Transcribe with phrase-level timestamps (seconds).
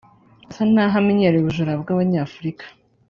[0.49, 2.65] asa n’aho amenyereye ubujura bw’Abanyafurika